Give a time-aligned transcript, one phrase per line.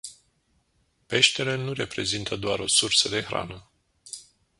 [1.05, 3.69] Peștele nu reprezintă doar o sursă de hrană.